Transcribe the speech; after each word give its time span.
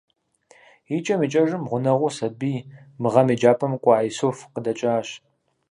Икӏэм 0.95 1.21
икӏэжым, 1.25 1.63
гъунэгъу 1.69 2.11
сабий- 2.17 2.59
мы 3.01 3.07
гъэм 3.13 3.27
еджапIэм 3.33 3.73
кӏуа 3.83 4.05
Исуф- 4.09 4.37
къыдэкӏащ. 4.53 5.07